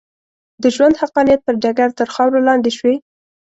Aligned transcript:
د 0.61 0.63
ژوند 0.75 0.99
حقانیت 1.01 1.41
پر 1.43 1.55
ډګر 1.63 1.89
تر 1.97 2.07
خاورو 2.15 2.45
لاندې 2.47 2.71
شوې. 2.77 2.95